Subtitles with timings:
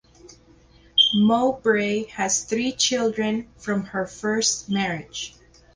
[1.13, 5.35] Mowbray has three children from her first marriage.